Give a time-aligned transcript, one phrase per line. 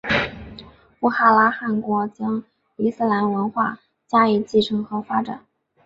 [0.99, 2.43] 布哈拉汗国将
[2.75, 3.77] 伊斯兰文化
[4.07, 5.45] 加以继承和发展。